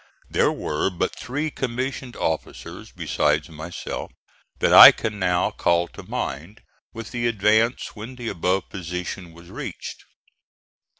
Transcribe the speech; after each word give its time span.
There 0.31 0.51
were 0.51 0.89
but 0.89 1.15
three 1.15 1.51
commissioned 1.51 2.15
officers 2.15 2.91
besides 2.91 3.49
myself, 3.49 4.11
that 4.57 4.73
I 4.73 4.91
can 4.91 5.19
now 5.19 5.51
call 5.51 5.87
to 5.89 6.01
mind, 6.01 6.63
with 6.91 7.11
the 7.11 7.27
advance 7.27 7.95
when 7.95 8.15
the 8.15 8.27
above 8.27 8.67
position 8.69 9.31
was 9.31 9.51
reached. 9.51 10.05